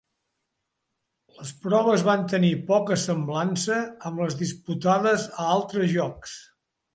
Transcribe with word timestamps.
Les 1.41 1.51
proves 1.65 2.05
van 2.07 2.25
tenir 2.31 2.49
poca 2.71 2.97
semblança 3.01 3.77
amb 4.11 4.23
les 4.25 4.39
disputades 4.41 5.29
a 5.45 5.47
altres 5.59 5.95
jocs. 5.95 6.35